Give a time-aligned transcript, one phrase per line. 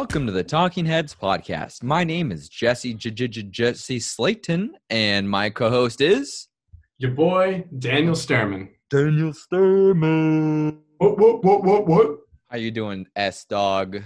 [0.00, 1.82] Welcome to the Talking Heads podcast.
[1.82, 6.48] My name is Jesse J- J- J- Jesse Slayton, and my co-host is
[6.96, 8.70] Your boy, Daniel Sturman.
[8.88, 10.78] Daniel Sturman.
[10.96, 12.18] What, what, what, what, what?
[12.48, 14.02] How you doing, S Dog?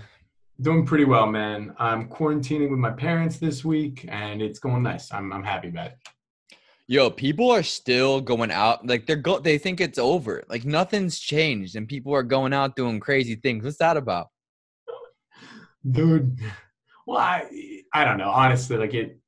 [0.60, 1.76] Doing pretty well, man.
[1.78, 5.12] I'm quarantining with my parents this week, and it's going nice.
[5.12, 5.98] I'm, I'm happy about it.
[6.88, 9.38] Yo, people are still going out like they're go.
[9.38, 10.42] They think it's over.
[10.48, 13.62] Like nothing's changed, and people are going out doing crazy things.
[13.62, 14.26] What's that about?
[15.90, 16.38] Dude,
[17.06, 18.30] well, I, I don't know.
[18.30, 19.18] Honestly, like it,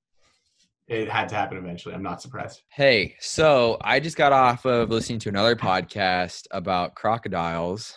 [0.89, 1.95] it had to happen eventually.
[1.95, 2.63] I'm not surprised.
[2.71, 7.95] Hey, so I just got off of listening to another podcast about crocodiles.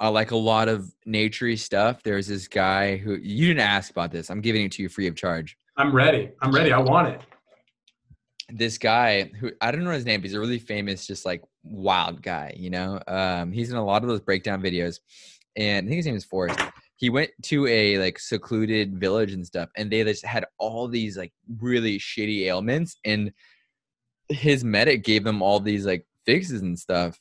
[0.00, 2.02] I like a lot of naturey stuff.
[2.02, 4.30] There's this guy who you didn't ask about this.
[4.30, 5.56] I'm giving it to you free of charge.
[5.76, 6.30] I'm ready.
[6.40, 6.72] I'm ready.
[6.72, 7.20] I want it.
[8.48, 11.42] This guy who I don't know his name, but he's a really famous, just like
[11.62, 12.98] wild guy, you know?
[13.06, 15.00] Um, he's in a lot of those breakdown videos.
[15.56, 16.58] And I think his name is Forrest.
[17.00, 21.16] He went to a like secluded village and stuff, and they just had all these
[21.16, 22.98] like really shitty ailments.
[23.06, 23.32] And
[24.28, 27.18] his medic gave them all these like fixes and stuff.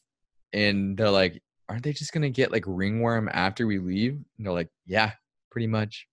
[0.52, 4.16] And they're like, aren't they just gonna get like ringworm after we leave?
[4.16, 5.13] And they're like, yeah,
[5.50, 6.07] pretty much.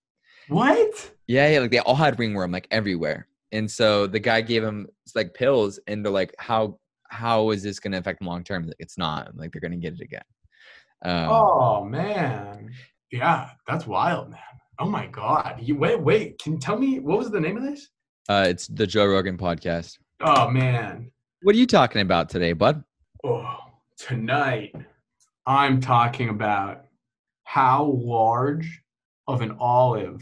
[0.47, 1.11] What?
[1.27, 3.27] Yeah, yeah, like they all had ringworm like everywhere.
[3.51, 6.79] And so the guy gave him like pills, and they're like, how
[7.09, 8.65] how is this gonna affect them long term?
[8.65, 9.35] Like it's not.
[9.35, 10.23] Like they're gonna get it again.
[11.03, 12.71] Um, Oh man.
[13.11, 14.39] Yeah, that's wild, man.
[14.79, 15.59] Oh my god.
[15.61, 16.39] You wait, wait.
[16.39, 17.89] Can you tell me what was the name of this?
[18.29, 19.97] uh, it's the Joe Rogan podcast.
[20.21, 21.11] Oh man.
[21.43, 22.83] What are you talking about today, bud?
[23.23, 23.55] Oh,
[23.97, 24.75] tonight
[25.45, 26.85] I'm talking about
[27.43, 28.81] how large
[29.27, 30.21] of an olive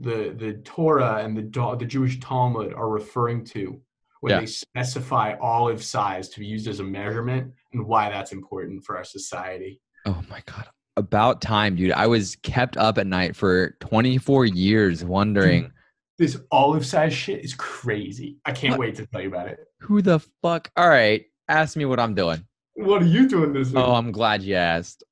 [0.00, 3.80] the the Torah and the the Jewish Talmud are referring to
[4.20, 4.40] when Yeah.
[4.40, 8.96] they specify olive size to be used as a measurement and why that's important for
[8.96, 9.80] our society.
[10.06, 10.68] Oh my god.
[10.96, 11.90] About time, dude.
[11.92, 15.72] I was kept up at night for 24 years wondering
[16.18, 18.36] This olive size shit is crazy.
[18.44, 18.80] I can't What?
[18.80, 19.58] wait to tell you about it.
[19.80, 20.70] who the fuck.
[20.76, 22.46] All right, ask me what I'm doing.
[22.74, 23.78] What are you doing this week?
[23.84, 25.02] Oh, I'm glad you asked.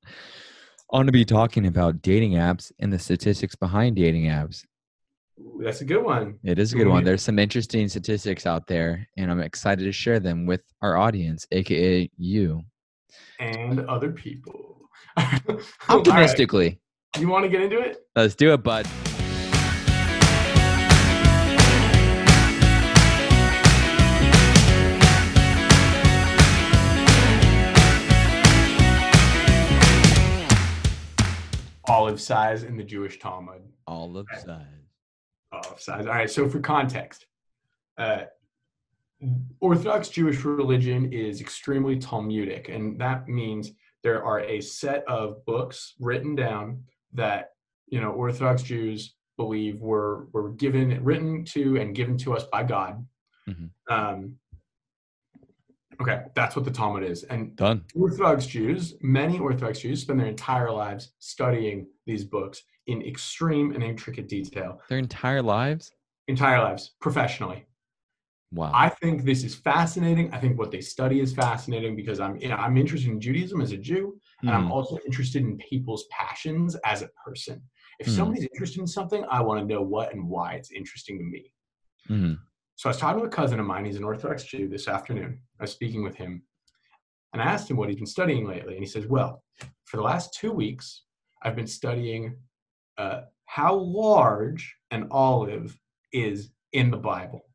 [0.91, 4.63] I'm going to be talking about dating apps and the statistics behind dating apps.
[5.59, 6.39] That's a good one.
[6.43, 7.03] It is a good one.
[7.03, 11.45] There's some interesting statistics out there, and I'm excited to share them with our audience,
[11.51, 12.61] aka you.
[13.39, 14.72] And other people.
[15.17, 15.61] All right.
[15.89, 16.79] Optimistically.
[17.19, 17.97] You want to get into it?
[18.15, 18.87] Let's do it, bud.
[31.87, 33.61] Olive size in the Jewish Talmud.
[33.85, 34.65] Olive size.
[35.51, 36.07] Olive size.
[36.07, 36.29] All right.
[36.29, 37.27] So for context,
[37.99, 38.23] uh,
[39.59, 43.71] Orthodox Jewish religion is extremely Talmudic, and that means
[44.03, 46.83] there are a set of books written down
[47.13, 47.51] that
[47.87, 52.63] you know Orthodox Jews believe were were given, written to, and given to us by
[52.63, 53.05] God.
[53.49, 53.69] Mhm.
[53.89, 54.35] Um,
[56.01, 57.85] okay, that's what the Talmud is, and Done.
[57.95, 63.83] Orthodox Jews, many Orthodox Jews spend their entire lives studying these books in extreme and
[63.83, 64.81] intricate detail.
[64.89, 65.91] Their entire lives?
[66.27, 67.65] Entire lives, professionally.
[68.53, 68.71] Wow.
[68.73, 70.31] I think this is fascinating.
[70.31, 73.61] I think what they study is fascinating because I'm you know, I'm interested in Judaism
[73.61, 74.71] as a Jew, and I'm Mhm.
[74.71, 77.63] also interested in people's passions as a person.
[77.99, 78.11] If Mhm.
[78.11, 81.53] somebody's interested in something, I want to know what and why it's interesting to me.
[82.07, 82.39] Mhm.
[82.75, 83.85] So I was talking to a cousin of mine.
[83.85, 85.41] He's an Orthodox Jew this afternoon.
[85.59, 86.45] I was speaking with him,
[87.31, 88.75] and I asked him what he's been studying lately.
[88.75, 89.43] And he says, "Well,
[89.85, 91.05] for the last two weeks,
[91.41, 92.37] I've been studying
[92.97, 95.79] uh, how large an olive
[96.11, 97.49] is in the Bible."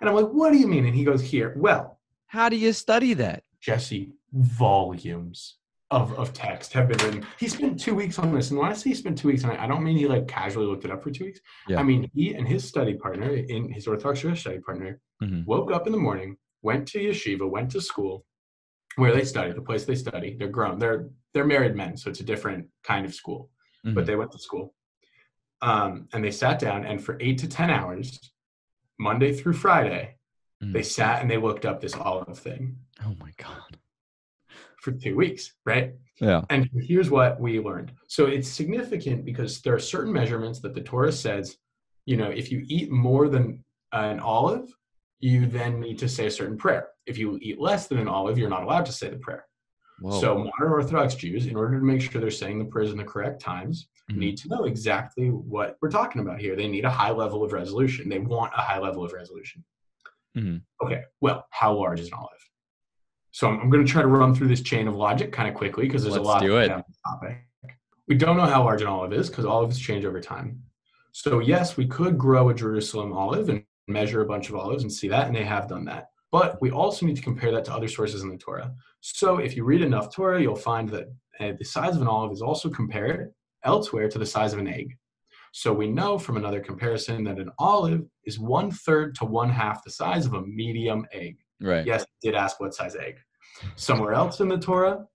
[0.00, 2.72] And I'm like, "What do you mean?" And he goes, "Here, well, How do you
[2.72, 3.44] study that?
[3.60, 5.56] Jesse, volumes."
[5.90, 7.26] Of, of text have been written.
[7.38, 9.52] He spent two weeks on this, and when I say he spent two weeks on
[9.52, 11.38] it, I don't mean he like casually looked it up for two weeks.
[11.68, 11.78] Yeah.
[11.78, 15.46] I mean he and his study partner, in his Orthodox Jewish study partner, Mhm.
[15.46, 18.24] woke up in the morning, went to yeshiva, went to school,
[18.96, 20.34] where they study, the place they study.
[20.36, 20.78] They're grown.
[20.80, 23.50] They're they're married men, so it's a different kind of school.
[23.84, 24.06] But Mhm.
[24.06, 24.74] they went to school,
[25.60, 28.32] um, and they sat down, and for eight to ten hours,
[28.98, 30.16] Monday through Friday,
[30.62, 30.72] Mhm.
[30.72, 33.78] they sat and they looked up this olive thing Oh my god.
[34.78, 35.94] for two weeks, right?
[36.20, 36.44] Yeah.
[36.50, 37.92] And here's what we learned.
[38.06, 41.56] So it's significant because there are certain measurements that the Torah says,
[42.06, 44.68] you know, if you eat more than an olive,
[45.20, 46.88] you then need to say a certain prayer.
[47.06, 49.46] If you eat less than an olive, you're not allowed to say the prayer.
[50.00, 50.20] Whoa.
[50.20, 53.04] So modern Orthodox Jews, in order to make sure they're saying the prayers in the
[53.04, 54.16] correct times, Mhm.
[54.16, 56.56] need to know exactly what we're talking about here.
[56.56, 58.08] They need a high level of resolution.
[58.08, 59.64] They want a high level of resolution.
[60.36, 60.62] Mhm.
[60.82, 62.30] Okay, well, how large is an olive?
[63.30, 65.54] So I'm, I'm going to try to run through this chain of logic kind of
[65.54, 66.68] quickly because there's Let's a lot do it.
[66.68, 67.46] get on this topic.
[68.06, 70.62] We don't know how large an olive is because olives change over time.
[71.12, 74.92] So, yes, we could grow a Jerusalem olive and measure a bunch of olives and
[74.92, 76.10] see that, and they have done that.
[76.30, 78.74] But we also need to compare that to other sources in the Torah.
[79.00, 81.06] So, if you read enough Torah, you'll find that
[81.40, 83.32] uh, the size of an olive is also compared
[83.64, 84.96] elsewhere to the size of an egg.
[85.52, 89.84] So, we know from another comparison that an olive is one third to one half
[89.84, 91.36] the size of a medium egg.
[91.60, 91.86] Right.
[91.86, 93.18] Yes, did ask what size egg.
[93.76, 95.06] Somewhere else in the Torah,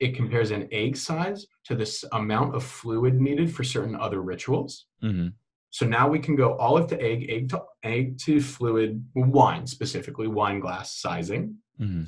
[0.00, 4.86] it compares an egg size to this amount of fluid needed for certain other rituals.
[5.00, 5.28] hmm
[5.70, 10.28] So now we can go olive to egg, egg to egg to fluid, wine specifically,
[10.28, 11.56] wine glass sizing.
[11.78, 12.04] hmm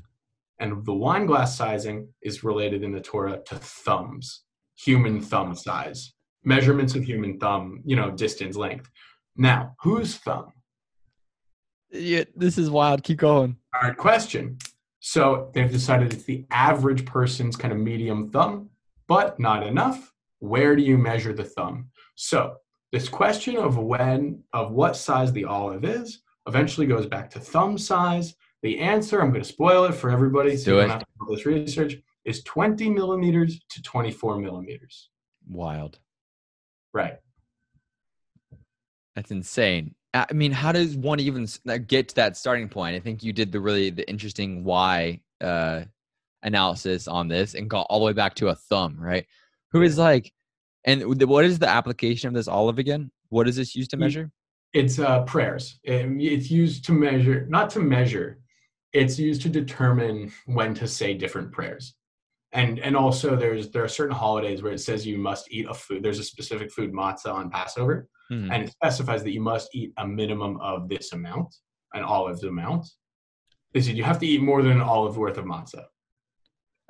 [0.59, 4.45] And the wine glass sizing is related in the Torah to thumbs,
[4.79, 6.15] human thumb size,
[6.45, 8.89] measurements of human thumb, you know, distance, length.
[9.37, 10.53] Now, whose thumb?
[11.91, 13.03] Yeah, this is wild.
[13.03, 13.57] Keep going.
[13.75, 14.59] Hard question.
[15.01, 18.71] So they've decided it's the average person's kind of medium thumb,
[19.07, 20.13] but not enough.
[20.41, 21.91] Where do you measure the thumb?
[22.15, 22.57] So
[22.93, 27.79] this question of when, of what size the olive is, eventually goes back to thumb
[27.79, 28.35] size.
[28.63, 30.81] The answer, I'm going to spoil it for everybody, so Do you it.
[30.83, 31.97] don't have to do this research,
[32.29, 35.09] is 20 millimeters to 24 millimeters.
[35.49, 35.99] Wild.
[36.93, 37.17] Right.
[39.17, 39.95] That's insane.
[40.15, 41.47] I mean, how does one even
[41.87, 42.97] get to that starting point?
[42.97, 45.83] I think you did the really the interesting why uh,
[46.43, 49.27] analysis on this and got all the way back to a thumb, right?
[49.73, 50.33] Who is like,
[50.85, 53.11] and what is the application of this olive again?
[53.29, 54.31] What is this used to measure?
[54.73, 55.79] It's uh, prayers.
[55.89, 58.39] Um, It's used to measure, not to measure.
[58.93, 61.95] It's used to determine when to say different prayers.
[62.53, 65.75] And and also there's there are certain holidays where it says you must eat a
[65.75, 66.03] food.
[66.03, 68.51] There's a specific food matzah on Passover, Mhm.
[68.53, 71.55] and it specifies that you must eat a minimum of this amount,
[71.93, 72.87] an olive's amount.
[73.75, 75.85] They said you have to eat more than an olive worth of matzah.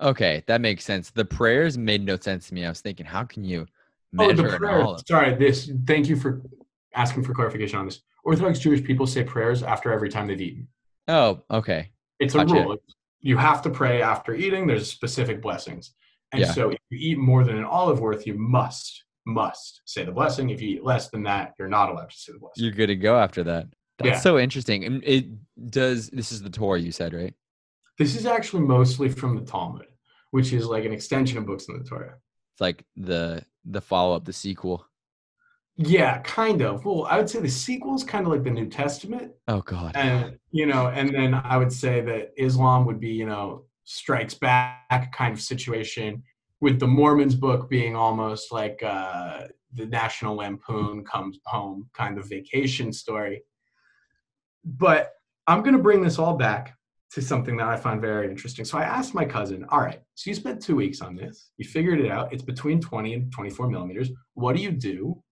[0.00, 1.10] Okay, that makes sense.
[1.10, 2.64] The prayers made no sense to me.
[2.64, 3.66] I was thinking, how can you
[4.16, 5.02] Oh, measure the an olive?
[5.08, 5.70] Sorry, this.
[5.86, 6.40] Thank you for
[6.94, 8.00] asking for clarification on this.
[8.24, 10.68] Orthodox Jewish people say prayers after every time they've eaten.
[11.08, 11.90] Oh, okay.
[12.20, 12.52] It's a Gotcha.
[12.54, 12.76] rule.
[13.20, 14.66] You have to pray after eating.
[14.66, 15.92] There's specific blessings.
[16.32, 16.52] And Yeah.
[16.52, 20.50] so if you eat more than an olive worth, you must, must say the blessing.
[20.50, 22.64] If you eat less than that, you're not allowed to say the blessing.
[22.64, 23.66] You're good to go after that.
[23.98, 24.20] That's Yeah.
[24.20, 24.84] so interesting.
[24.84, 25.26] And it
[25.70, 26.08] does.
[26.10, 27.34] This is the Torah you said, right?
[27.98, 29.86] This is actually mostly from the Talmud,
[30.30, 32.14] which is like an extension of books in the Torah.
[32.54, 34.86] It's like the the follow up, the sequel.
[35.80, 36.84] Yeah, kind of.
[36.84, 39.30] Well, I would say the sequel is kind of like the New Testament.
[39.46, 39.92] Oh God.
[39.94, 44.34] And, you know, and then I would say that Islam would be, you know, strikes
[44.34, 46.24] back kind of situation
[46.60, 49.42] with the Mormons book being almost like uh,
[49.72, 53.42] the National Lampoon comes home kind of vacation story.
[54.64, 55.12] But
[55.46, 56.76] I'm going to bring this all back
[57.12, 58.64] to something that I find very interesting.
[58.64, 61.64] So I asked my cousin, all right, so you spent two weeks on this, you
[61.64, 64.10] figured it out, it's between 20 and 24 millimeters.
[64.34, 65.22] What do you do?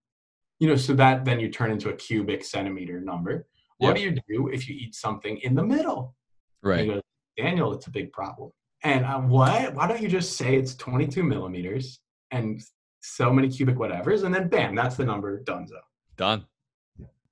[0.58, 3.46] You know, so that then you turn into a cubic centimeter number.
[3.78, 6.14] What do you do if you eat something in the middle?
[6.62, 6.88] Right.
[6.88, 7.02] Goes,
[7.36, 8.50] Daniel, it's a big problem.
[8.82, 9.74] And I'm, what?
[9.74, 12.00] Why don't you just say it's 22 millimeters
[12.30, 12.62] and
[13.00, 15.78] so many cubic whatevers, and then bam, that's the number, donezo.
[16.16, 16.44] Done.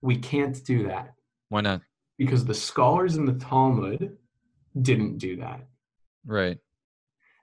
[0.03, 1.15] We can't do that
[1.49, 1.81] Why not?
[2.19, 4.17] because the scholars in the Talmud
[4.83, 5.67] didn't do that.
[6.27, 6.59] Right.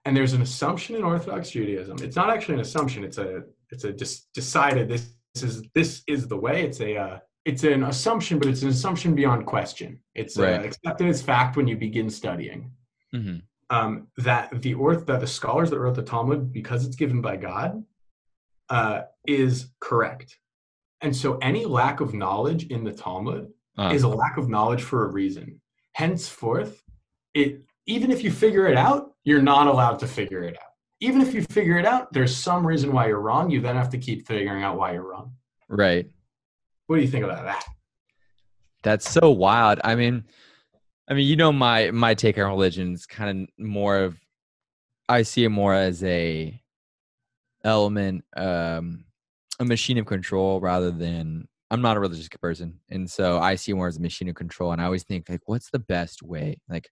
[0.05, 1.97] And there's an assumption in Orthodox Judaism.
[2.01, 3.03] It's not actually an assumption.
[3.03, 6.63] It's a it's a dis- decided this is this is the way.
[6.63, 9.99] It's a uh, it's an assumption, but it's an assumption beyond question.
[10.13, 12.71] It's uh, accepted as fact when you begin studying.
[13.13, 13.37] hmm
[13.69, 17.37] um, that the orth that the scholars that wrote the Talmud, because it's given by
[17.37, 17.81] God,
[18.69, 20.37] uh, is correct.
[20.99, 23.47] And so any lack of knowledge in the Talmud
[23.77, 25.61] Uh, is a lack of knowledge for a reason.
[25.93, 26.83] Henceforth,
[27.33, 30.70] it even if you figure it out, you're not allowed to figure it out.
[31.01, 33.49] Even if you figure it out, there's some reason why you're wrong.
[33.49, 35.33] You then have to keep figuring out why you're wrong.
[35.67, 36.07] right.
[36.87, 37.63] What do you think about that?
[38.83, 39.79] That's so wild.
[39.83, 40.25] I mean,
[41.09, 44.17] I mean, you know, my my take on religion is kind of more of,
[45.07, 46.59] I see it more as a
[47.63, 49.05] element, um,
[49.59, 51.47] a machine of control rather than.
[51.69, 54.35] I'm not a religious person, and so I see it more as a machine of
[54.35, 54.73] control.
[54.73, 56.59] And I always think like, what's the best way?
[56.67, 56.89] Like,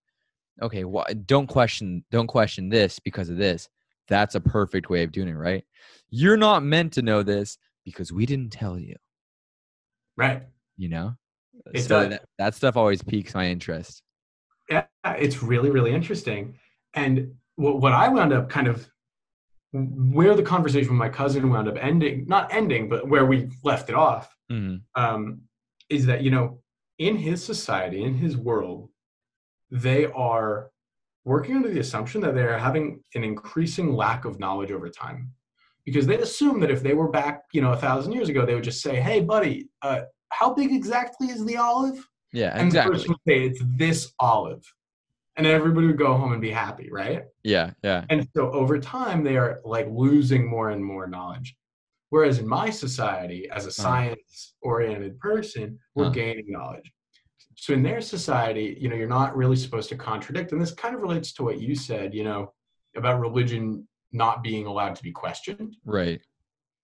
[0.61, 3.67] okay, well, don't question, don't question this because of this.
[4.09, 5.63] That's a perfect way of doing it, right?
[6.09, 8.95] You're not meant to know this because we didn't tell you.
[10.17, 10.43] Right.
[10.77, 11.15] You know,
[11.73, 12.09] It so does.
[12.09, 14.01] that, that stuff always piques my interest.
[14.69, 16.55] yeah, it's really, really interesting.
[16.93, 18.89] And what, what I wound up kind of
[19.71, 23.89] where the conversation with my cousin wound up ending, not ending, but where we left
[23.89, 24.81] it off, Mhm.
[24.95, 25.41] um,
[25.89, 26.61] is that, you know,
[26.97, 28.89] in his society, in his world,
[29.69, 30.71] they are
[31.29, 35.31] working under the assumption that they're having an increasing lack of knowledge over time.
[35.85, 38.53] because they assume that if they were back, you know, a thousand years ago, they
[38.53, 39.55] would just say, "Hey, buddy,
[39.87, 40.01] uh,
[40.39, 41.97] how big exactly is the olive?"
[42.41, 42.91] Yeah, And the exactly.
[42.91, 44.63] person would say, "It's this olive,"
[45.35, 47.23] and everybody would go home and be happy, right?
[47.43, 48.01] Yeah, yeah.
[48.11, 51.49] And so over time, they are like losing more and more knowledge.
[52.13, 56.19] Whereas in my society, as a science oriented person, we're Huh.
[56.21, 56.87] gaining knowledge.
[57.61, 60.53] So in their society, you know, you're not really supposed to contradict.
[60.53, 62.53] And this kind of relates to what you said, you know,
[62.95, 66.21] about religion not being allowed to be questioned, Right.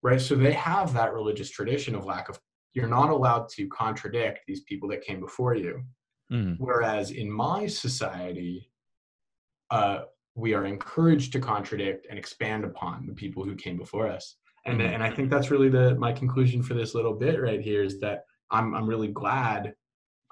[0.03, 0.20] right?
[0.20, 2.38] So they have that religious tradition of lack of,
[2.74, 5.82] you're not allowed to contradict these people that came before you.
[6.29, 6.58] Mhm.
[6.60, 8.70] Whereas in my society,
[9.72, 10.03] uh,
[10.36, 14.36] we are encouraged to contradict and expand upon the people who came before us.
[14.65, 14.89] And, Mhm.
[14.96, 18.01] and I think that's really the my conclusion for this little bit right here is
[18.01, 19.74] that I'm I'm really glad.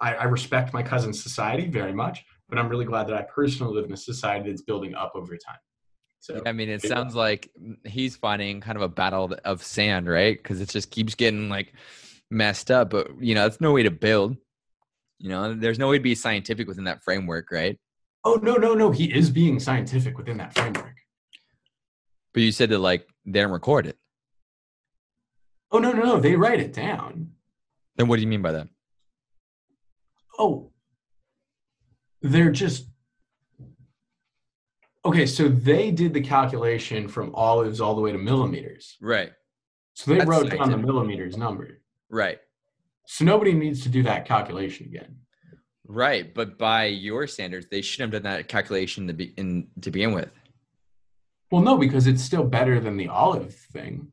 [0.03, 3.73] I, I respect my cousin's society very much, but I'm really glad that I personally
[3.73, 5.57] live in a society that's building up over time.
[6.19, 7.49] So I mean, it sounds like
[7.85, 10.37] he's fighting kind of a battle of sand, right?
[10.37, 11.73] Because it just keeps getting like
[12.29, 12.89] messed up.
[12.91, 14.37] But you know, it's no way to build.
[15.19, 17.77] You know, there's no way to be scientific within that framework, right?
[18.25, 20.95] oh no no no, he is being scientific within that framework.
[22.33, 23.97] But you said that like they don't record it.
[25.71, 27.31] Oh no no no, they write it down.
[27.95, 28.67] Then what do you mean by that?
[30.37, 30.71] Oh,
[32.21, 32.87] they're just
[35.05, 35.25] okay.
[35.25, 38.97] So they did the calculation from olives all the way to millimeters.
[39.01, 39.31] Right.
[39.93, 41.81] So they That's wrote down the millimeters number.
[42.09, 42.39] Right.
[43.05, 45.17] So nobody needs to do that calculation again.
[45.85, 46.33] Right.
[46.33, 50.13] But by your standards, they shouldn't have done that calculation to be in to begin
[50.13, 50.29] with.
[51.51, 54.11] Well, no, because it's still better than the olive thing.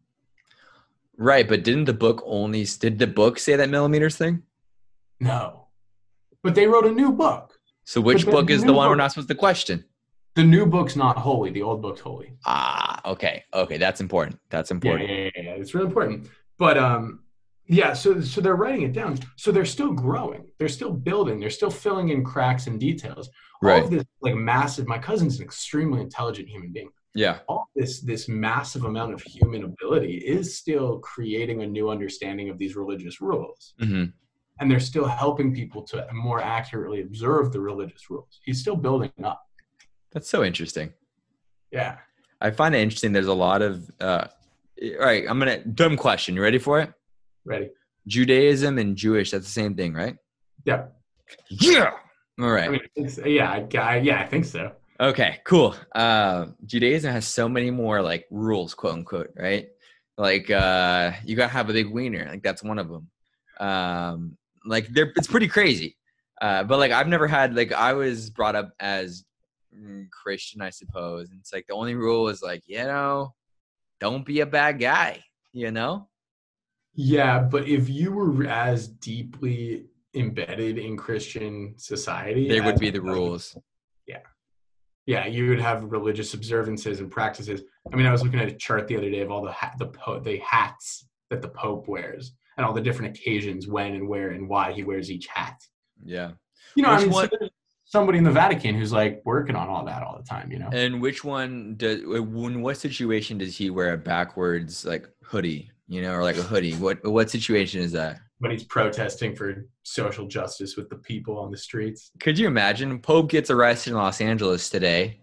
[1.16, 1.48] Right.
[1.48, 4.42] But didn't the book only did the book say that millimeters thing?
[5.20, 5.68] No,
[6.42, 7.58] but they wrote a new book.
[7.84, 9.84] So which book the is the one we're not supposed to question?
[10.36, 11.50] The new book's not holy.
[11.50, 12.34] The old book's holy.
[12.46, 13.44] Ah, okay.
[13.52, 14.38] Okay, that's important.
[14.48, 15.08] That's important.
[15.10, 15.50] yeah, yeah, yeah.
[15.52, 16.28] It's really important.
[16.56, 17.24] But um,
[17.66, 17.92] yeah.
[17.94, 19.18] So so they're writing it down.
[19.36, 20.46] So they're still growing.
[20.58, 21.40] They're still building.
[21.40, 23.28] They're still filling in cracks and details.
[23.62, 23.82] All Right.
[23.84, 24.86] of this like massive.
[24.86, 26.90] My cousin's an extremely intelligent human being.
[27.14, 27.38] Yeah.
[27.48, 32.56] All this this massive amount of human ability is still creating a new understanding of
[32.56, 34.04] these religious rules, hmm
[34.60, 38.40] and they're still helping people to more accurately observe the religious rules.
[38.44, 39.42] He's still building up.
[40.12, 40.92] That's so interesting.
[41.70, 41.96] Yeah.
[42.40, 43.12] I find it interesting.
[43.12, 43.90] There's a lot of.
[44.00, 44.26] Uh,
[44.82, 46.34] all right, I'm gonna dumb question.
[46.34, 46.92] You ready for it?
[47.44, 47.70] Ready.
[48.06, 49.30] Judaism and Jewish.
[49.30, 50.16] That's the same thing, right?
[50.64, 50.86] Yeah.
[51.48, 51.90] Yeah.
[52.40, 52.68] All right.
[52.68, 54.72] I mean, yeah, I, I, yeah, I think so.
[54.98, 55.74] Okay, cool.
[55.94, 59.68] Uh, Judaism has so many more like rules, quote unquote, right?
[60.16, 63.10] Like uh, you gotta have a big wiener, like that's one of them.
[63.60, 65.96] Um, like they're it's pretty crazy.
[66.40, 69.24] Uh, but like I've never had like I was brought up as
[69.76, 71.30] mm, Christian, I suppose.
[71.30, 73.34] And it's like the only rule is like you know,
[74.00, 75.22] don't be a bad guy.
[75.52, 76.08] You know?
[76.94, 82.98] Yeah, but if you were as deeply embedded in Christian society, There would be the
[82.98, 83.56] cousin- rules.
[84.06, 84.18] Yeah,
[85.06, 87.62] Yeah, you would have religious observances and practices.
[87.92, 89.74] I mean, I was looking at a chart the other day of all the ha-
[89.78, 94.08] the po- the hats that the Pope wears and all the different occasions when and
[94.08, 95.60] where and why he wears each hat.
[96.04, 96.32] Yeah.
[96.74, 97.28] You know, I mean, one-
[97.84, 100.50] somebody in the Vatican who's like working on all that all the time.
[100.52, 102.00] You know, And which one does?
[102.00, 105.70] In what situation does he wear a backwards like hoodie?
[105.88, 106.74] You know, or like a hoodie?
[106.74, 108.20] What what situation is that?
[108.38, 112.10] when he's protesting for social justice with the people on the streets.
[112.20, 115.20] Could you imagine Pope gets arrested in Los Angeles today?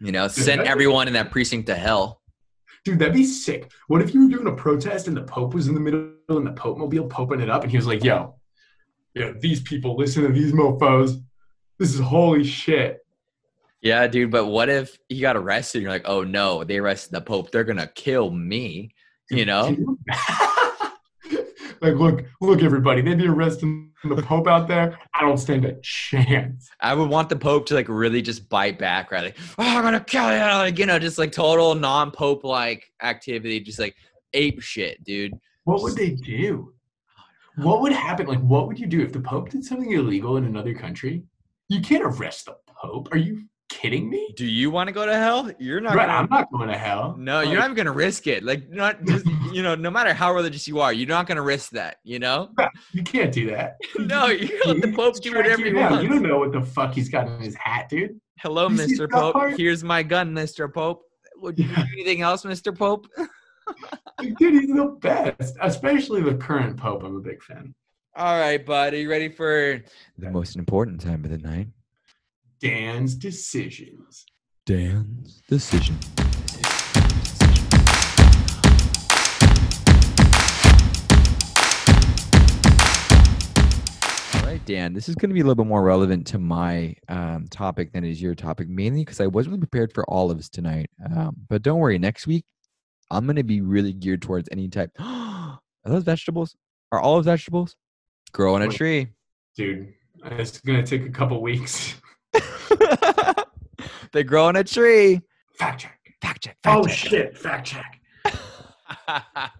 [0.00, 2.20] You know, send that'd- everyone in that precinct to hell.
[2.86, 3.72] Dude, that'd be sick.
[3.88, 6.46] What if you were doing a protest and the Pope was in the middle and
[6.46, 8.36] the Pope mobile poping it up and he was like, yo,
[9.12, 11.20] yo, these people, listen to these mofos.
[11.80, 13.04] This is holy shit.
[13.80, 14.30] Yeah, dude.
[14.30, 15.78] But what if he got arrested?
[15.78, 17.50] And you're like, oh no, they arrested the Pope.
[17.50, 18.94] They're gonna kill me.
[19.30, 19.76] You know?
[21.86, 24.98] like, look, look, everybody, they'd be arresting the Pope out there.
[25.14, 26.68] I don't stand a chance.
[26.80, 29.24] I would want the Pope to like really just bite back, right?
[29.24, 33.60] Like, oh, I'm gonna kill you, like you know, just like total non-Pope like activity,
[33.60, 33.96] just like
[34.32, 35.32] ape shit, dude.
[35.64, 36.72] What would they do?
[37.56, 38.26] What would happen?
[38.26, 41.24] Like, what would you do if the Pope did something illegal in another country?
[41.68, 43.08] You can't arrest the Pope.
[43.12, 44.32] Are you kidding me?
[44.36, 45.50] Do you want to go to hell?
[45.58, 46.18] You're not Right, gonna.
[46.18, 47.14] I'm not going to hell.
[47.18, 48.42] No, you're not even gonna risk it.
[48.44, 51.70] Like, not just you know, no matter how religious you are, you're not gonna risk
[51.72, 51.96] that.
[52.04, 52.50] You know?
[52.92, 53.76] You can't do that.
[53.98, 56.02] No, you let the Pope do whatever he Yeah, wants.
[56.04, 58.20] You don't know what the fuck he's got in his hat, dude.
[58.38, 59.10] Hello, You Mr.
[59.10, 59.34] Pope.
[59.34, 59.56] part?
[59.56, 60.72] Here's my gun, Mr.
[60.72, 61.02] Pope.
[61.36, 62.76] Would you do anything else, Mr.
[62.76, 63.06] Pope?
[64.38, 65.56] Dude, he's the best.
[65.60, 67.02] Especially the current Pope.
[67.02, 67.74] I'm a big fan.
[68.14, 68.94] All right, bud.
[68.94, 69.82] Are you ready for
[70.16, 71.68] the most important time of the night?
[72.60, 74.24] Dan's Decisions.
[74.64, 75.94] Dan's Decision.
[84.34, 86.96] All right, Dan, this is going to be a little bit more relevant to my
[87.08, 90.88] um, topic than is your topic, mainly because I wasn't prepared for olives tonight.
[91.14, 92.46] Um, but don't worry, next week
[93.10, 94.92] I'm going to be really geared towards any type.
[94.98, 96.56] Are those vegetables?
[96.90, 97.76] Are olives vegetables?
[98.32, 99.08] Grow on a tree.
[99.56, 99.92] Dude,
[100.24, 101.96] it's going to take a couple weeks.
[104.12, 105.20] they grow on a tree.
[105.54, 105.98] Fact check.
[106.20, 106.56] Fact check.
[106.62, 106.96] Fact Oh check.
[106.96, 108.00] shit, fact check.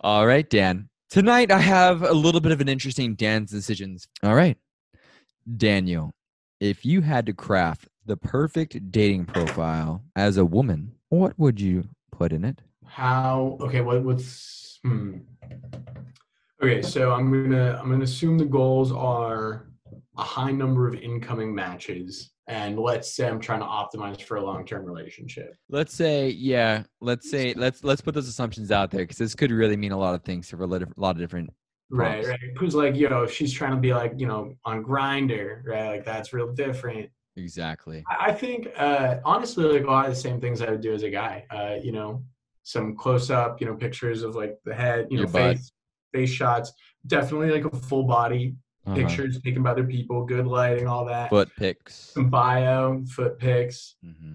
[0.00, 0.88] All right, Dan.
[1.10, 4.06] Tonight I have a little bit of an interesting Dan's decisions.
[4.22, 4.56] All right.
[5.56, 6.12] Daniel,
[6.60, 11.88] if you had to craft the perfect dating profile as a woman, what would you
[12.12, 12.60] put in it?
[12.84, 15.18] How okay, what what's hmm.
[16.62, 19.67] Okay, so I'm gonna I'm gonna assume the goals are
[20.18, 22.32] a high number of incoming matches.
[22.48, 25.54] And let's say I'm trying to optimize for a long-term relationship.
[25.68, 29.50] Let's say, yeah, let's say let's let's put those assumptions out there because this could
[29.50, 31.50] really mean a lot of things for a lot of, a lot of different
[31.90, 32.28] Right, Props.
[32.28, 32.40] right.
[32.54, 35.88] Because like, you know, if she's trying to be like, you know, on Grindr, right?
[35.88, 37.10] Like that's real different.
[37.36, 38.02] exactly.
[38.08, 40.92] I I think uh honestly like a lot of the same things I would do
[40.94, 41.44] as a guy.
[41.50, 42.22] Uh, you know,
[42.62, 45.56] some close up, you know, pictures of like the head, you know, butt.
[45.56, 45.72] face
[46.14, 46.72] face shots.
[47.06, 48.56] Definitely like a full body
[48.88, 49.06] Uh-huh.
[49.06, 51.28] pictures taken by other people, good lighting, all that.
[51.30, 51.94] Foot pics.
[51.94, 53.96] Some bio, foot pics.
[54.02, 54.34] hmm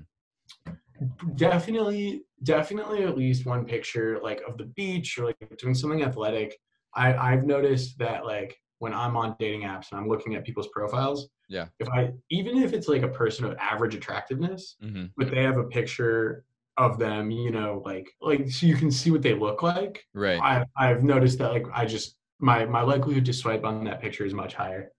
[1.36, 6.58] Definitely, definitely at least one picture like of the beach or like doing something athletic.
[6.94, 10.68] I, I've noticed that like when I'm on dating apps and I'm looking at people's
[10.68, 11.68] profiles, Yeah.
[11.80, 15.58] if I even if it's like a person of average attractiveness, hmm but they have
[15.58, 16.46] a picture
[16.78, 20.06] of them, you know, like like so you can see what they look like.
[20.14, 20.40] Right.
[20.42, 24.26] I I've noticed that like I just my my likelihood to swipe on that picture
[24.26, 24.92] is much higher.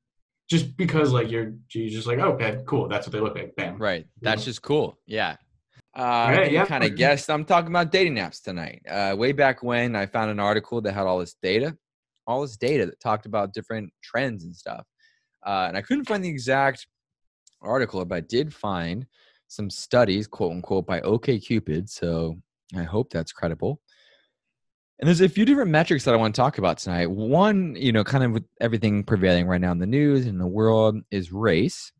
[0.50, 3.78] Just because like you're you're just like okay cool that's what they look like bam
[3.78, 4.06] Right.
[4.20, 4.46] That's Yeah.
[4.50, 4.98] just cool.
[5.06, 5.36] Yeah.
[5.96, 6.66] Uh, Right, you yeah.
[6.66, 7.30] kind of guessed.
[7.30, 8.82] I'm talking about dating apps tonight.
[8.88, 11.76] Uh, way back when I found an article that had all this data,
[12.26, 14.84] all this data that talked about different trends and stuff.
[15.46, 16.86] Uh, and I couldn't find the exact
[17.62, 19.06] article, but I did find
[19.48, 21.88] some studies, quote unquote, by OKCupid.
[21.88, 22.36] So
[22.76, 23.80] I hope that's credible.
[25.04, 27.10] And there's a few different metrics that I want to talk about tonight.
[27.10, 30.46] One, you know, kind of with everything prevailing right now in the news and the
[30.46, 31.92] world is race.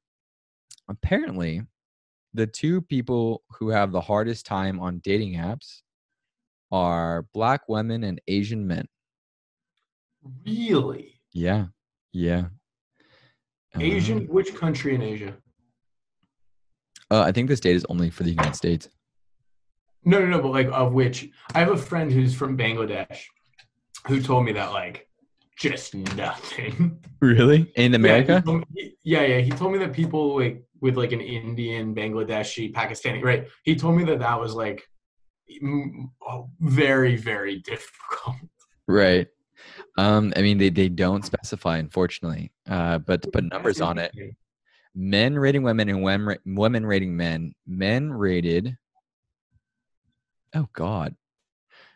[0.89, 1.61] Apparently,
[2.33, 5.83] the two people who have the hardest time on dating apps
[6.73, 8.89] are black women and Asian men.
[10.47, 11.67] really Yeah.
[12.15, 12.45] Yeah.
[13.79, 15.35] Asian Uh, which country in Asia
[17.11, 18.89] Uh, I think this data is only for the United States.
[20.05, 23.21] No no no but like of which I have a friend who's from Bangladesh
[24.07, 25.09] who told me that like
[25.57, 27.73] just nothing Really?
[27.77, 28.43] In America?
[28.45, 29.39] told me- yeah, yeah.
[29.39, 33.49] He told me that people like with like an Indian, Bangladeshi, Pakistani, right?
[33.63, 34.83] He told me that that was like
[36.29, 38.37] oh, very, very difficult.
[38.87, 39.29] Right.
[39.97, 44.13] Um, I mean, they, they don't specify, unfortunately, uh, but to put numbers on it.
[44.95, 47.55] Men rating women and women, women rating men.
[47.67, 48.77] Men rated.
[50.55, 51.15] Oh, God.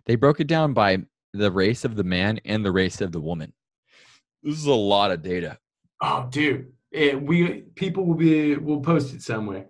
[0.07, 0.99] They broke it down by
[1.33, 3.53] the race of the man and the race of the woman.
[4.43, 5.59] This is a lot of data.
[6.01, 9.67] Oh, dude, it, we people will be we'll post it somewhere.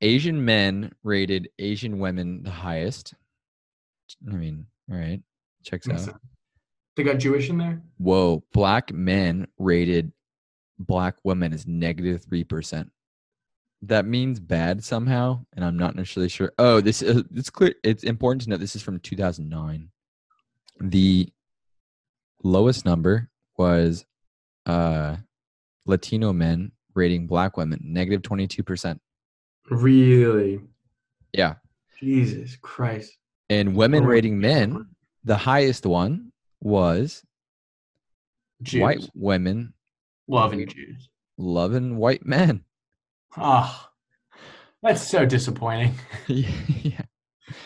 [0.00, 3.14] Asian men rated Asian women the highest.
[4.26, 5.20] I mean, all right,
[5.62, 6.20] checks out.
[6.96, 7.82] They got Jewish in there.
[7.98, 10.12] Whoa, black men rated
[10.78, 12.90] black women as negative three percent.
[13.82, 16.52] That means bad somehow, and I'm not necessarily sure.
[16.58, 17.74] Oh, this is it's clear.
[17.82, 19.88] It's important to note this is from 2009.
[20.80, 21.28] The
[22.42, 24.04] lowest number was
[24.66, 25.16] uh,
[25.86, 29.00] Latino men rating black women negative 22 percent.
[29.70, 30.60] Really,
[31.32, 31.54] Yeah,
[31.98, 33.16] Jesus Christ.
[33.48, 34.86] and women Oh, rating men,
[35.24, 37.22] the highest one was
[38.62, 38.82] Jews.
[38.82, 39.72] white women
[40.28, 41.08] loving Jews.
[41.38, 42.64] loving white men.
[43.36, 43.90] Ah,
[44.82, 45.94] that's so disappointing.
[46.26, 47.02] yeah.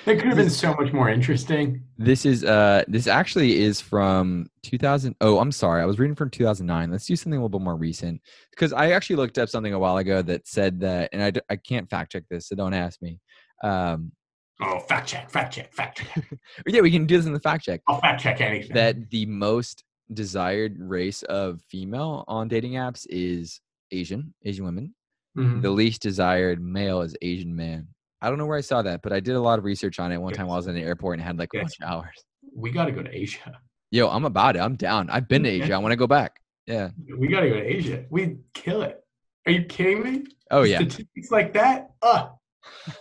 [0.05, 1.83] That could have been so much more interesting.
[1.99, 5.83] This is uh this actually is from 2000 Oh, I'm sorry.
[5.83, 6.91] I was reading from 2009.
[6.91, 9.79] Let's do something a little bit more recent because I actually looked up something a
[9.79, 13.01] while ago that said that and I I can't fact check this, so don't ask
[13.03, 13.21] me.
[13.63, 14.13] Um
[14.61, 16.25] Oh, fact check, fact check, fact check.
[16.67, 17.81] yeah, we can do this in the fact check.
[17.89, 18.75] I'll fact check anything.
[18.75, 24.95] That the most desired race of female on dating apps is Asian, Asian women.
[25.37, 25.63] Mhm.
[25.63, 27.89] The least desired male is Asian man.
[28.23, 30.11] I don't know where I saw that, but I did a lot of research on
[30.13, 31.89] it one time while I was in the airport and had like a bunch of
[31.89, 32.25] hours.
[32.57, 33.61] we got to go to Asia.
[33.91, 34.61] Yo, I'm about it.
[34.61, 35.11] I'm down.
[35.11, 35.75] I've been to Asia.
[35.75, 36.41] I want to go back.
[36.67, 36.91] Yeah.
[37.19, 38.05] We got to go to Asia.
[38.11, 39.01] We kill it.
[39.47, 40.25] Are you kidding me?
[40.51, 40.79] Oh yeah.
[40.79, 41.91] Statistics like that?
[42.01, 42.29] Uh,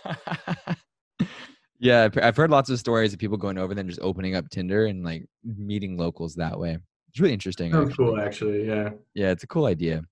[1.80, 4.48] yeah, I've- heard lots of stories of people going over there and just opening up
[4.50, 6.78] Tinder and like meeting locals that way.
[7.08, 7.72] It's really interesting.
[7.72, 7.94] So actually.
[7.96, 8.66] cool, actually.
[8.66, 8.90] Yeah.
[9.14, 10.02] Yeah, it's a cool idea.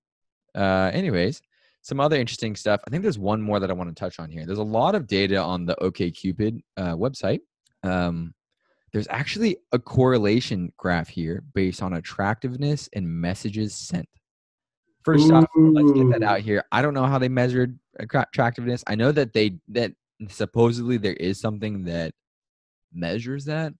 [0.55, 1.41] Uh, anyways,
[1.83, 2.81] some other interesting stuff.
[2.87, 4.45] I think there's one more that I want to touch on here.
[4.45, 7.41] There's a lot of data on the OKCupid uh, website.
[7.83, 8.33] Um,
[8.93, 14.07] there's actually a correlation graph here based on attractiveness and messages sent.
[15.03, 16.63] First off, let's get that out here.
[16.71, 18.83] I don't know how they measured attractiveness.
[18.87, 19.91] I know that they that
[20.29, 22.13] supposedly there is something that
[22.93, 23.73] measures that.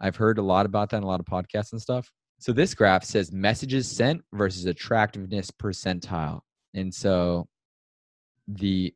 [0.00, 2.12] I've heard a lot about that in a lot of podcasts and stuff.
[2.38, 6.42] So this graph says messages sent versus attractiveness percentile.
[6.74, 7.48] And so
[8.48, 8.94] the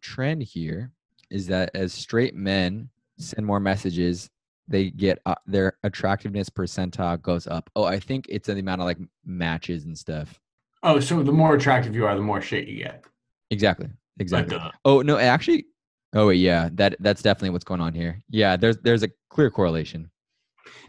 [0.00, 0.92] trend here
[1.30, 2.88] is that as straight men
[3.18, 4.30] send more messages,
[4.68, 7.68] they get uh, their attractiveness percentile goes up.
[7.76, 10.40] Oh, I think it's the amount of like matches and stuff.
[10.82, 13.04] Oh, so the more attractive you are, the more shit you get.
[13.50, 13.88] Exactly.
[14.18, 14.56] Exactly.
[14.56, 15.66] uh, Oh no, actually.
[16.14, 18.22] Oh wait, yeah, that that's definitely what's going on here.
[18.30, 20.10] Yeah, there's there's a clear correlation.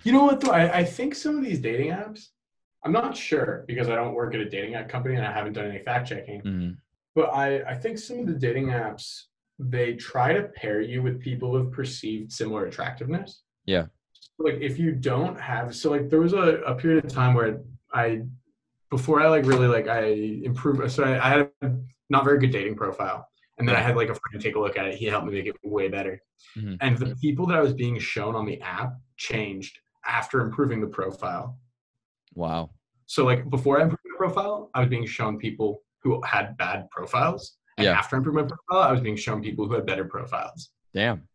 [0.04, 0.52] you know what though?
[0.52, 2.28] I, I think some of these dating apps,
[2.86, 5.54] I'm not sure because I don't work at a dating app company and I haven't
[5.54, 6.42] done any fact checking.
[6.42, 6.78] Mhm.
[7.16, 9.24] But I, I think some of the dating apps
[9.58, 13.42] they try to pair you with people with perceived similar attractiveness.
[13.66, 13.86] Yeah.
[14.38, 17.62] Like if you don't have so like there was a, a period of time where
[17.94, 18.22] I
[18.92, 20.04] before I like really like I
[20.44, 21.72] improved so I, I had a
[22.10, 23.28] not very good dating profile.
[23.58, 24.96] And then I had like a friend take a look at it.
[24.96, 26.22] He helped me make it way better.
[26.58, 26.78] Mhm.
[26.82, 30.88] And the people that I was being shown on the app changed after improving the
[30.88, 31.58] profile.
[32.36, 32.72] Wow.
[33.08, 36.90] So like before I improved my profile, I was being shown people who had bad
[36.92, 37.58] profiles.
[37.78, 37.98] And Yeah.
[37.98, 40.70] after I improved my profile, I was being shown people who had better profiles.
[40.94, 41.28] Damn.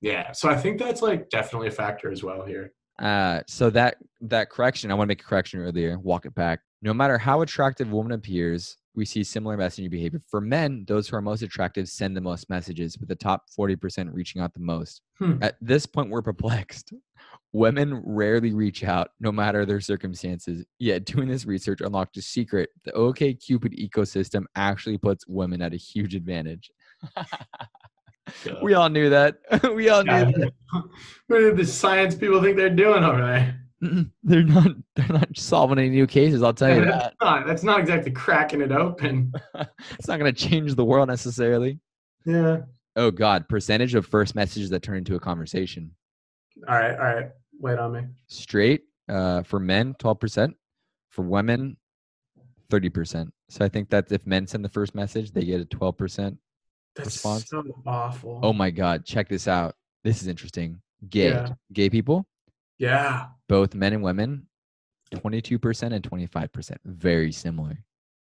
[0.00, 0.32] Yeah.
[0.32, 2.72] So I think that's like definitely a factor as well here.
[2.98, 5.98] Uh, so that that correction, I want to make a correction earlier.
[5.98, 6.60] Walk it back.
[6.82, 10.20] No matter how attractive a woman appears, we see similar messaging behavior.
[10.28, 13.76] For men, those who are most attractive send the most messages, with the top forty
[13.76, 15.02] percent reaching out the most.
[15.18, 15.34] Hmm.
[15.42, 16.92] At this point, we're perplexed.
[17.58, 20.64] Women rarely reach out, no matter their circumstances.
[20.78, 25.76] Yet, doing this research unlocked a secret: the OKCupid ecosystem actually puts women at a
[25.76, 26.70] huge advantage.
[28.62, 29.38] We all knew that.
[29.74, 30.24] we all knew yeah.
[30.24, 30.52] that.
[31.26, 33.60] what do the science people think they're doing over there?
[34.22, 34.72] They're not.
[34.96, 36.42] They're not solving any new cases.
[36.42, 37.14] I'll tell you that.
[37.20, 39.32] not, that's not exactly cracking it open.
[39.54, 41.78] it's not going to change the world necessarily.
[42.24, 42.62] Yeah.
[42.96, 45.92] Oh God, percentage of first messages that turn into a conversation.
[46.68, 46.92] All right.
[46.92, 47.30] All right.
[47.58, 48.00] Wait on me.
[48.28, 50.54] Straight uh, for men, twelve percent.
[51.10, 51.76] For women,
[52.70, 53.32] thirty percent.
[53.48, 56.38] So I think that if men send the first message, they get a twelve percent.
[56.94, 57.48] That's Response?
[57.48, 58.40] so awful.
[58.42, 59.74] Oh my God, check this out.
[60.04, 60.80] This is interesting.
[61.08, 61.54] Gay, Yeah.
[61.72, 62.26] gay people,
[62.78, 63.26] yeah.
[63.48, 64.48] both men and women,
[65.12, 66.80] twenty-two percent and twenty-five percent.
[66.84, 67.84] Very similar.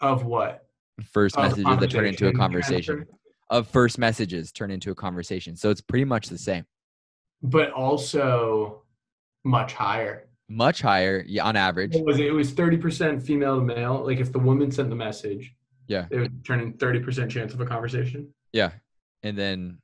[0.00, 0.66] Of what?
[1.12, 3.06] First Of messages that turn into a conversation.
[3.50, 5.56] Of first messages turn into a conversation.
[5.56, 6.64] So it's pretty much the same.
[7.42, 8.82] But also
[9.44, 10.24] much higher.
[10.48, 11.94] Much higher, yeah, on average.
[11.94, 12.26] What was it?
[12.26, 14.02] It was thirty percent female to male.
[14.04, 15.54] Like if the woman sent the message,
[15.88, 16.06] Yeah.
[16.10, 18.32] it would turn in thirty percent chance of a conversation.
[18.52, 18.70] Yeah.
[19.22, 19.78] And then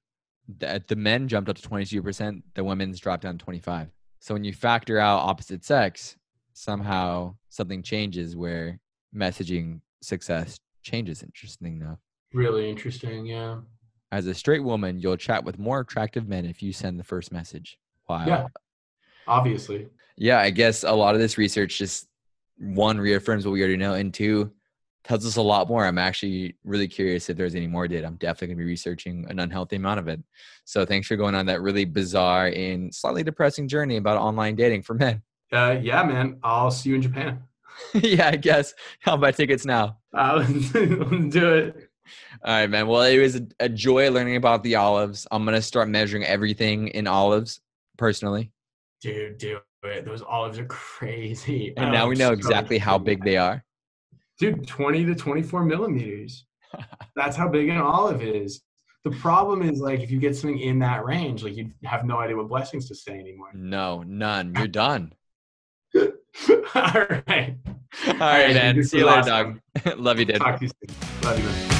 [0.58, 3.88] the, the men jumped up to 22%, the women's dropped down to 25.
[4.20, 6.16] So when you factor out opposite sex,
[6.52, 8.78] somehow something changes where
[9.14, 11.22] messaging success changes.
[11.22, 11.98] Interesting enough.
[12.32, 13.26] Really interesting.
[13.26, 13.58] Yeah.
[14.12, 17.32] As a straight woman, you'll chat with more attractive men if you send the first
[17.32, 17.78] message.
[18.08, 18.24] Wow.
[18.26, 18.46] Yeah.
[19.26, 19.88] Obviously.
[20.16, 22.06] Yeah, I guess a lot of this research just
[22.58, 24.52] one reaffirms what we already know, and two
[25.04, 25.84] tells us a lot more.
[25.84, 28.06] I'm actually really curious if there's any more data.
[28.06, 30.20] I'm definitely gonna be researching an unhealthy amount of it.
[30.64, 34.82] So thanks for going on that really bizarre and slightly depressing journey about online dating
[34.82, 35.22] for men.
[35.52, 36.38] Uh, yeah, man.
[36.42, 37.42] I'll see you in Japan.
[37.94, 38.72] yeah, I guess.
[39.06, 39.98] I'll buy tickets now.
[40.12, 41.90] Uh, let's do it.
[42.44, 42.86] All right, man.
[42.86, 45.26] Well, it was a, a joy learning about the olives.
[45.30, 47.60] I'm gonna start measuring everything in olives
[47.96, 48.52] personally,
[49.04, 50.06] Dude, do it.
[50.06, 51.74] Those olives are crazy.
[51.76, 53.62] and now oh, we know so exactly how big they are.
[54.38, 56.46] Dude, 20 to 24 millimeters.
[57.16, 58.62] That's how big an olive is.
[59.04, 62.18] The problem is like if you get something in that range, like you have no
[62.18, 63.50] idea what blessings to say anymore.
[63.54, 64.54] No, none.
[64.56, 65.12] You're done.
[65.94, 66.02] All
[66.74, 67.56] right.
[68.08, 68.82] All right, man.
[68.82, 69.60] See you later, dog.
[69.98, 70.36] Love you, dude.
[70.36, 70.96] Talk to you soon.
[71.22, 71.73] Love you, man.